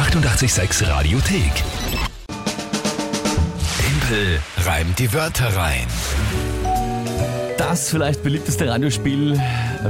886 0.00 0.88
Radiothek. 0.88 1.52
Tempel 3.78 4.40
reimt 4.64 4.98
die 4.98 5.12
Wörter 5.12 5.54
rein. 5.54 5.86
Das 7.58 7.90
vielleicht 7.90 8.22
beliebteste 8.22 8.66
Radiospiel, 8.66 9.38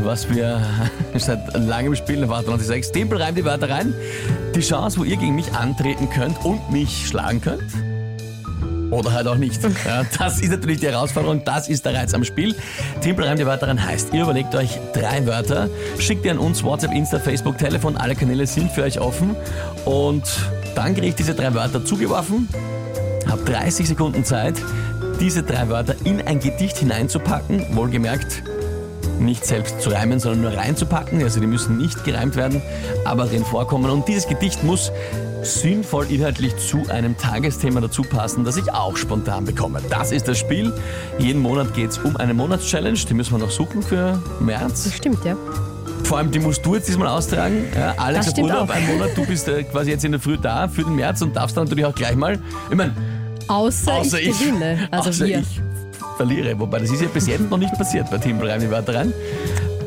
was 0.02 0.28
wir 0.28 0.66
seit 1.14 1.54
langem 1.54 1.94
spielen, 1.94 2.28
war 2.28 2.42
96. 2.42 2.90
Tempel 2.90 3.22
reimt 3.22 3.38
die 3.38 3.44
Wörter 3.44 3.70
rein. 3.70 3.94
Die 4.56 4.60
Chance, 4.60 4.98
wo 4.98 5.04
ihr 5.04 5.16
gegen 5.16 5.36
mich 5.36 5.52
antreten 5.52 6.10
könnt 6.10 6.44
und 6.44 6.72
mich 6.72 7.06
schlagen 7.06 7.40
könnt. 7.40 7.89
Oder 8.90 9.12
halt 9.12 9.26
auch 9.26 9.36
nicht. 9.36 9.62
Ja, 9.84 10.04
das 10.18 10.40
ist 10.40 10.50
natürlich 10.50 10.80
die 10.80 10.88
Herausforderung, 10.88 11.42
das 11.44 11.68
ist 11.68 11.84
der 11.84 11.94
Reiz 11.94 12.12
am 12.14 12.24
Spiel. 12.24 12.54
Tempel 13.00 13.24
reimt 13.24 13.38
die 13.38 13.46
Wörter 13.46 13.68
rein 13.68 13.82
heißt, 13.82 14.12
ihr 14.12 14.22
überlegt 14.22 14.54
euch 14.54 14.78
drei 14.92 15.26
Wörter, 15.26 15.68
schickt 15.98 16.24
die 16.24 16.30
an 16.30 16.38
uns, 16.38 16.62
WhatsApp, 16.64 16.92
Insta, 16.92 17.18
Facebook, 17.18 17.58
Telefon, 17.58 17.96
alle 17.96 18.14
Kanäle 18.14 18.46
sind 18.46 18.70
für 18.72 18.82
euch 18.82 19.00
offen 19.00 19.36
und 19.84 20.24
dann 20.74 20.94
kriege 20.94 21.08
ich 21.08 21.14
diese 21.14 21.34
drei 21.34 21.54
Wörter 21.54 21.84
zugeworfen, 21.84 22.48
habe 23.28 23.42
30 23.44 23.88
Sekunden 23.88 24.24
Zeit, 24.24 24.54
diese 25.20 25.42
drei 25.42 25.68
Wörter 25.68 25.94
in 26.04 26.20
ein 26.26 26.40
Gedicht 26.40 26.78
hineinzupacken, 26.78 27.76
wohlgemerkt 27.76 28.42
nicht 29.20 29.44
selbst 29.44 29.80
zu 29.80 29.90
reimen, 29.90 30.18
sondern 30.18 30.42
nur 30.42 30.56
reinzupacken. 30.56 31.22
Also 31.22 31.40
die 31.40 31.46
müssen 31.46 31.76
nicht 31.76 32.04
gereimt 32.04 32.36
werden, 32.36 32.62
aber 33.04 33.26
drin 33.26 33.44
vorkommen. 33.44 33.90
Und 33.90 34.08
dieses 34.08 34.26
Gedicht 34.26 34.64
muss 34.64 34.90
sinnvoll 35.42 36.06
inhaltlich 36.10 36.56
zu 36.56 36.82
einem 36.88 37.16
Tagesthema 37.16 37.80
dazu 37.80 38.02
passen, 38.02 38.44
das 38.44 38.56
ich 38.56 38.72
auch 38.72 38.96
spontan 38.96 39.44
bekomme. 39.44 39.80
Das 39.90 40.12
ist 40.12 40.28
das 40.28 40.38
Spiel. 40.38 40.72
Jeden 41.18 41.40
Monat 41.42 41.74
geht 41.74 41.90
es 41.90 41.98
um 41.98 42.16
eine 42.16 42.34
Monatschallenge. 42.34 42.98
Die 43.08 43.14
müssen 43.14 43.32
wir 43.32 43.38
noch 43.38 43.50
suchen 43.50 43.82
für 43.82 44.20
März. 44.40 44.84
Das 44.84 44.94
stimmt, 44.94 45.24
ja. 45.24 45.36
Vor 46.04 46.18
allem, 46.18 46.30
die 46.30 46.38
musst 46.40 46.64
du 46.64 46.74
jetzt 46.74 46.88
diesmal 46.88 47.08
austragen. 47.08 47.64
Ja, 47.74 47.94
Alex 47.96 48.26
Das 48.26 48.34
hat 48.34 48.42
Urlaub, 48.42 48.68
auch. 48.70 48.74
einen 48.74 48.86
Monat. 48.88 49.10
Du 49.16 49.24
bist 49.26 49.46
äh, 49.48 49.62
quasi 49.64 49.90
jetzt 49.90 50.04
in 50.04 50.12
der 50.12 50.20
Früh 50.20 50.36
da 50.36 50.66
für 50.68 50.82
den 50.82 50.96
März 50.96 51.22
und 51.22 51.36
darfst 51.36 51.56
dann 51.56 51.64
natürlich 51.64 51.84
auch 51.84 51.94
gleich 51.94 52.16
mal. 52.16 52.38
Ich 52.70 52.76
meine, 52.76 52.92
Außer, 53.48 53.94
außer 53.94 54.20
ich, 54.20 54.38
gewinne. 54.38 54.88
Also 54.90 55.10
außer 55.10 55.26
wir. 55.26 55.38
ich 55.40 55.60
verliere. 56.16 56.58
Wobei, 56.58 56.78
das 56.78 56.90
ist 56.90 57.02
ja 57.02 57.08
bis 57.08 57.26
jetzt 57.26 57.48
noch 57.50 57.58
nicht 57.58 57.74
passiert 57.74 58.10
bei 58.10 58.18
Team 58.18 58.38
Reim 58.40 58.60
die 58.60 58.70
Wörter 58.70 58.94
rein. 58.94 59.12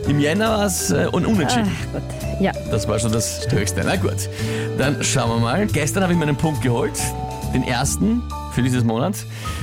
Im 0.08 0.20
Jänner 0.20 0.50
war 0.50 0.66
es 0.66 0.92
äh, 0.92 1.08
un- 1.12 1.26
unentschieden. 1.26 1.72
Ach 1.90 1.94
Gott. 1.94 2.04
Ja, 2.42 2.52
Das 2.72 2.88
war 2.88 3.00
schon 3.00 3.12
das 3.12 3.48
Höchste. 3.50 3.82
Na 3.86 3.96
gut, 3.96 4.30
dann 4.78 5.02
schauen 5.04 5.30
wir 5.30 5.38
mal. 5.40 5.66
Gestern 5.68 6.04
habe 6.04 6.14
ich 6.14 6.20
meinen 6.20 6.36
Punkt 6.36 6.62
geholt, 6.62 7.00
den 7.54 7.64
ersten 7.64 8.22
für 8.54 8.62
dieses 8.62 8.84
Monat. 8.84 9.16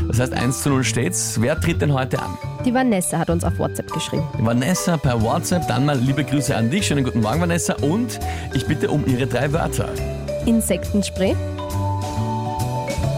Das 0.08 0.18
heißt 0.20 0.32
1 0.32 0.62
zu 0.62 0.70
0 0.70 0.84
steht's. 0.84 1.36
Wer 1.40 1.60
tritt 1.60 1.82
denn 1.82 1.92
heute 1.92 2.18
an? 2.20 2.36
die 2.64 2.74
Vanessa 2.74 3.18
hat 3.18 3.30
uns 3.30 3.42
auf 3.42 3.58
WhatsApp 3.58 3.90
geschrieben. 3.90 4.22
Vanessa 4.38 4.96
per 4.98 5.20
WhatsApp, 5.22 5.66
dann 5.66 5.86
mal 5.86 5.96
liebe 5.98 6.22
Grüße 6.24 6.54
an 6.54 6.68
dich. 6.70 6.86
Schönen 6.86 7.04
guten 7.04 7.20
Morgen, 7.20 7.40
Vanessa. 7.40 7.74
Und 7.80 8.20
ich 8.52 8.66
bitte 8.66 8.90
um 8.90 9.06
ihre 9.06 9.26
drei 9.26 9.50
Wörter. 9.52 9.88
Insektenspray, 10.46 11.34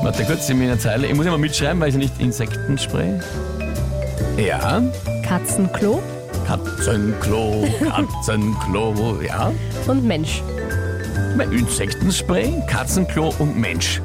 Warte 0.02 0.24
kurz, 0.24 0.48
in 0.50 0.58
meiner 0.58 0.78
Zeile. 0.78 1.06
Ich 1.06 1.14
muss 1.14 1.26
immer 1.26 1.38
mitschreiben, 1.38 1.80
weil 1.80 1.88
ich 1.90 1.94
nicht 1.96 2.20
Insektenspray. 2.20 3.20
Ja. 4.36 4.82
Katzenklo 5.28 6.02
Katzenklo, 6.46 7.66
Katzenklo, 7.88 9.20
ja. 9.22 9.52
und 9.86 10.04
Mensch. 10.04 10.42
Insektenspray, 11.50 12.62
Katzenklo 12.66 13.32
und 13.38 13.58
Mensch. 13.58 14.00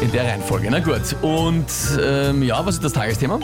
In 0.00 0.12
der 0.12 0.24
Reihenfolge. 0.24 0.68
Na 0.70 0.78
gut. 0.78 1.16
Und 1.22 1.66
ähm, 2.00 2.42
ja, 2.42 2.64
was 2.64 2.76
ist 2.76 2.84
das 2.84 2.92
Tagesthema? 2.92 3.40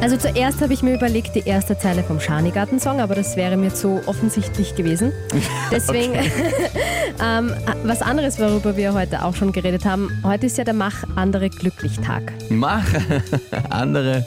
Also 0.00 0.18
zuerst 0.18 0.60
habe 0.60 0.74
ich 0.74 0.82
mir 0.82 0.94
überlegt, 0.94 1.34
die 1.34 1.48
erste 1.48 1.78
Zeile 1.78 2.04
vom 2.04 2.20
Schanigarten-Song, 2.20 3.00
aber 3.00 3.14
das 3.14 3.36
wäre 3.36 3.56
mir 3.56 3.72
zu 3.72 4.02
offensichtlich 4.06 4.74
gewesen. 4.74 5.12
Deswegen 5.70 6.12
ähm, 7.24 7.54
was 7.84 8.02
anderes, 8.02 8.38
worüber 8.38 8.76
wir 8.76 8.92
heute 8.92 9.24
auch 9.24 9.34
schon 9.34 9.50
geredet 9.52 9.86
haben. 9.86 10.10
Heute 10.22 10.46
ist 10.46 10.58
ja 10.58 10.64
der 10.64 10.74
Mach 10.74 11.04
andere 11.16 11.48
glücklich 11.48 11.98
Tag. 12.00 12.34
Mach 12.50 12.84
andere 13.70 14.26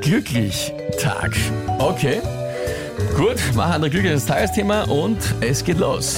glücklich 0.00 0.72
Tag. 1.00 1.34
Okay. 1.78 2.20
Gut, 3.16 3.36
mach 3.54 3.70
andere 3.70 3.90
glücklich 3.90 4.12
das 4.12 4.26
Tagesthema 4.26 4.82
und 4.82 5.16
es 5.40 5.64
geht 5.64 5.78
los. 5.78 6.16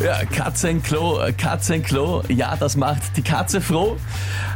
Ja, 0.00 0.24
Katzenklo, 0.26 1.20
Katzenklo, 1.36 2.22
ja, 2.28 2.54
das 2.54 2.76
macht 2.76 3.16
die 3.16 3.22
Katze 3.22 3.60
froh. 3.60 3.96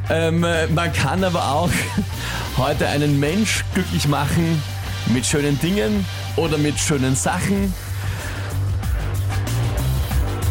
Ähm, 0.08 0.44
äh, 0.44 0.68
man 0.68 0.92
kann 0.92 1.24
aber 1.24 1.50
auch 1.50 1.70
heute 2.56 2.86
einen 2.86 3.18
Mensch 3.18 3.64
glücklich 3.74 4.06
machen 4.06 4.62
mit 5.06 5.26
schönen 5.26 5.58
Dingen 5.58 6.06
oder 6.36 6.58
mit 6.58 6.78
schönen 6.78 7.16
Sachen. 7.16 7.74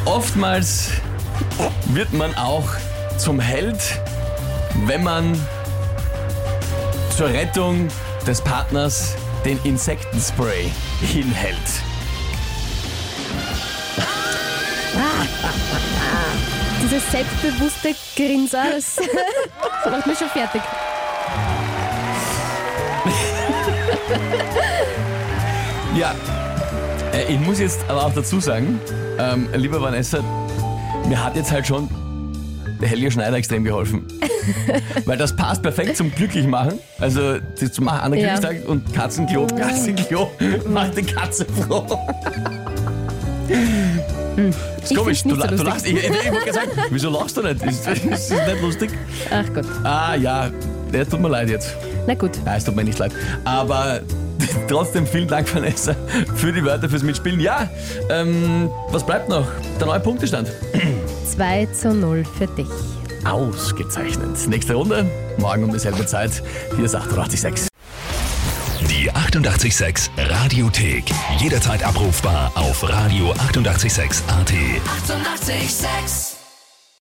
Oftmals 0.03 0.89
wird 1.93 2.11
man 2.11 2.35
auch 2.35 2.67
zum 3.17 3.39
Held, 3.39 3.79
wenn 4.85 5.03
man 5.03 5.33
zur 7.15 7.27
Rettung 7.27 7.87
des 8.25 8.41
Partners 8.41 9.15
den 9.43 9.59
Insektenspray 9.63 10.71
hinhält. 11.01 11.57
Dieses 16.83 17.11
selbstbewusste 17.11 17.95
Grinser, 18.15 18.63
das, 18.75 18.95
das 19.83 19.91
macht 19.91 20.07
mich 20.07 20.17
schon 20.17 20.29
fertig. 20.29 20.61
Ja, 25.95 26.13
äh, 27.11 27.33
ich 27.33 27.39
muss 27.39 27.59
jetzt 27.59 27.79
aber 27.87 28.05
auch 28.05 28.13
dazu 28.13 28.39
sagen, 28.39 28.79
ähm, 29.17 29.49
lieber 29.55 29.81
Vanessa, 29.81 30.19
mir 31.07 31.23
hat 31.23 31.35
jetzt 31.35 31.51
halt 31.51 31.65
schon 31.65 31.89
Helge 32.81 33.11
Schneider 33.11 33.35
extrem 33.37 33.63
geholfen. 33.63 34.05
Weil 35.05 35.17
das 35.17 35.35
passt 35.35 35.61
perfekt 35.61 35.97
zum 35.97 36.13
Glücklichmachen. 36.13 36.79
Also 36.99 37.37
das 37.59 37.71
zu 37.71 37.81
machen, 37.81 37.99
andere 38.01 38.21
Ja. 38.21 38.37
Glücklichstag 38.39 38.69
und 38.69 38.93
Katzenklo, 38.93 39.47
Katzenklo 39.47 40.31
macht 40.69 40.97
die 40.97 41.03
Katze 41.03 41.45
froh. 41.45 41.85
Ist 44.81 44.91
Ich 44.91 44.97
komisch, 44.97 45.21
find's 45.21 45.23
du, 45.23 45.29
nicht 45.29 45.39
so 45.39 45.43
la- 45.43 45.47
du 45.47 45.63
lustig. 45.63 45.65
lachst. 45.65 45.87
Ich, 45.87 45.93
ich, 45.97 46.03
ich 46.03 46.31
wollte 46.31 46.45
gerade 46.45 46.53
sagen, 46.53 46.71
wieso 46.91 47.09
lachst 47.09 47.37
du 47.37 47.41
nicht? 47.41 47.63
Ist, 47.65 47.87
ist 47.87 48.05
das 48.07 48.29
nicht 48.29 48.61
lustig? 48.61 48.91
Ach 49.31 49.45
Gott. 49.53 49.65
Ah 49.83 50.15
ja, 50.15 50.49
der 50.93 51.09
tut 51.09 51.19
mir 51.19 51.29
leid 51.29 51.49
jetzt. 51.49 51.75
Na 52.05 52.13
gut. 52.13 52.31
Nein, 52.45 52.57
es 52.57 52.63
tut 52.65 52.75
mir 52.75 52.83
nicht 52.83 52.99
leid. 52.99 53.11
Aber 53.45 54.01
trotzdem 54.67 55.07
vielen 55.07 55.27
Dank, 55.27 55.53
Vanessa, 55.53 55.95
für 56.35 56.53
die 56.53 56.63
Wörter, 56.63 56.87
fürs 56.89 57.03
Mitspielen. 57.03 57.39
Ja, 57.39 57.69
ähm, 58.09 58.69
was 58.91 59.03
bleibt 59.05 59.27
noch? 59.29 59.47
Der 59.79 59.87
neue 59.87 59.99
Punktestand. 59.99 60.51
2 61.31 61.67
zu 61.67 61.93
0 61.93 62.25
für 62.25 62.47
dich. 62.47 62.67
Ausgezeichnet. 63.25 64.47
Nächste 64.47 64.73
Runde, 64.73 65.05
morgen 65.37 65.65
um 65.65 65.71
dieselbe 65.71 66.05
Zeit. 66.05 66.41
Hier 66.75 66.85
ist 66.85 66.95
886. 66.95 67.67
Die 68.89 69.11
886 69.11 70.11
Radiothek. 70.17 71.05
Jederzeit 71.39 71.83
abrufbar 71.83 72.51
auf 72.55 72.83
radio886.at. 72.83 73.57
886! 73.57 74.23
886 74.27 76.26